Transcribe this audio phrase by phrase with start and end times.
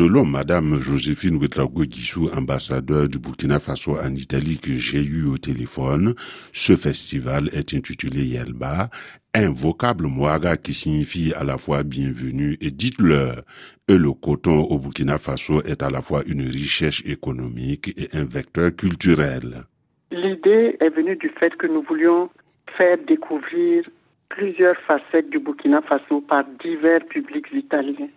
[0.00, 5.36] Selon Madame Joséphine Ouedraogo Guissou, ambassadeur du Burkina Faso en Italie que j'ai eu au
[5.36, 6.14] téléphone,
[6.54, 8.88] ce festival est intitulé Yelba,
[9.34, 13.42] un vocable mouaga qui signifie à la fois bienvenue et dites-leur.
[13.88, 18.24] Et le coton au Burkina Faso est à la fois une richesse économique et un
[18.24, 19.64] vecteur culturel.
[20.10, 22.30] L'idée est venue du fait que nous voulions
[22.78, 23.84] faire découvrir
[24.30, 28.08] plusieurs facettes du Burkina Faso par divers publics italiens.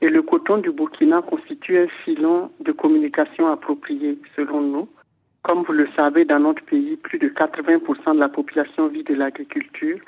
[0.00, 4.88] Et le coton du Burkina constitue un filon de communication approprié, selon nous.
[5.42, 9.14] Comme vous le savez, dans notre pays, plus de 80% de la population vit de
[9.14, 9.98] l'agriculture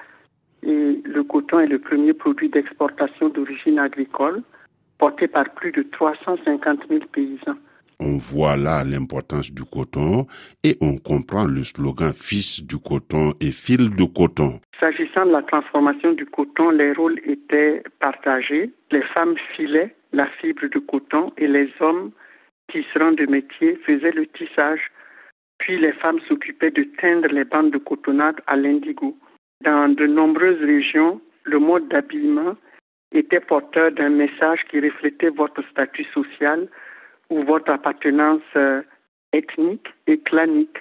[0.62, 4.42] et le coton est le premier produit d'exportation d'origine agricole,
[4.98, 7.56] porté par plus de 350 000 paysans.
[8.02, 10.26] On voit là l'importance du coton
[10.64, 14.58] et on comprend le slogan Fils du coton et fil de coton.
[14.78, 18.70] S'agissant de la transformation du coton, les rôles étaient partagés.
[18.90, 22.12] Les femmes filaient la fibre de coton et les hommes,
[22.68, 24.90] tisserands de métier, faisaient le tissage.
[25.58, 29.16] Puis les femmes s'occupaient de teindre les bandes de cotonnade à l'indigo.
[29.62, 32.56] Dans de nombreuses régions, le mode d'habillement
[33.12, 36.68] était porteur d'un message qui reflétait votre statut social,
[37.28, 38.82] ou votre appartenance euh,
[39.32, 40.78] ethnique et clanique.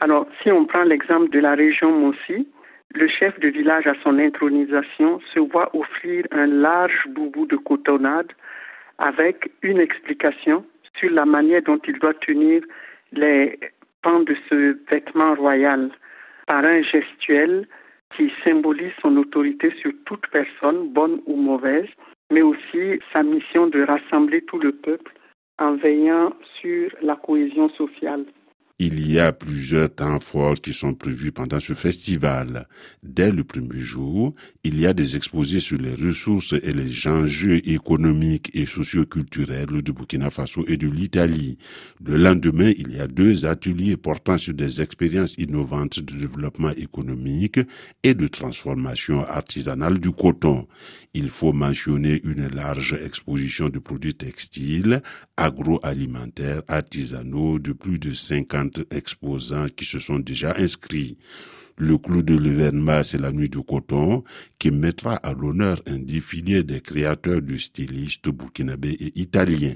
[0.00, 2.48] Alors, si on prend l'exemple de la région Mossi,
[2.94, 8.32] le chef de village à son intronisation se voit offrir un large boubou de cotonnade
[8.98, 12.62] avec une explication sur la manière dont il doit tenir
[13.12, 13.58] les
[14.02, 15.90] pans de ce vêtement royal
[16.46, 17.66] par un gestuel
[18.14, 21.88] qui symbolise son autorité sur toute personne, bonne ou mauvaise,
[22.30, 25.12] mais aussi sa mission de rassembler tout le peuple
[25.58, 28.24] en veillant sur la cohésion sociale.
[28.78, 32.66] Il y a plusieurs temps forts qui sont prévus pendant ce festival.
[33.02, 37.60] Dès le premier jour, il y a des exposés sur les ressources et les enjeux
[37.68, 41.58] économiques et socioculturels du Burkina Faso et de l'Italie.
[42.04, 47.60] Le lendemain, il y a deux ateliers portant sur des expériences innovantes de développement économique
[48.02, 50.66] et de transformation artisanale du coton.
[51.14, 55.02] Il faut mentionner une large exposition de produits textiles,
[55.36, 61.16] agroalimentaires, artisanaux de plus de 50 exposants qui se sont déjà inscrits.
[61.78, 64.24] Le clou de l'événement, c'est la nuit du coton,
[64.58, 69.74] qui mettra à l'honneur un défilé des créateurs de stylistes burkinabés et italiens.